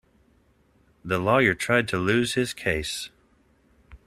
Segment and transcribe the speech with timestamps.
[1.05, 3.11] The lawyer tried to lose his case.